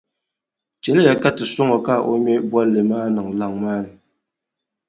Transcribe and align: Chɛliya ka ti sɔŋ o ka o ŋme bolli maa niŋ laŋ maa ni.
Chɛliya 0.83 1.13
ka 1.21 1.29
ti 1.37 1.45
sɔŋ 1.53 1.69
o 1.77 1.79
ka 1.85 1.93
o 2.09 2.13
ŋme 2.17 2.33
bolli 2.51 2.81
maa 2.89 3.07
niŋ 3.15 3.27
laŋ 3.39 3.53
maa 3.61 3.79
ni. 3.83 3.91